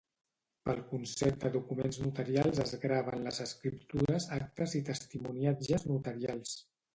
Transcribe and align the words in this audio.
Pel 0.67 0.79
concepte 0.93 1.51
documents 1.55 1.99
notarials 2.03 2.61
es 2.63 2.73
graven 2.85 3.27
les 3.27 3.43
escriptures, 3.45 4.27
actes 4.39 4.75
i 4.81 4.83
testimoniatges 4.89 5.87
notarials. 5.93 6.57